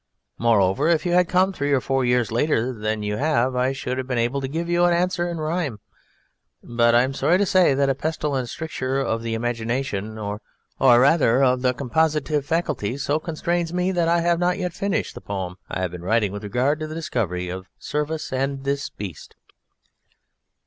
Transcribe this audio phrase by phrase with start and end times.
[0.39, 3.99] Moreover, if you had come three or four years later than you have I should
[3.99, 5.79] have been able to give you an answer in rhyme,
[6.63, 10.41] but I am sorry to say that a pestilent stricture of the imagination, or
[10.79, 15.21] rather, of the compositive faculty so constrains me that I have not yet finished the
[15.21, 19.35] poem I have been writing with regard to the discovery and service of this beast."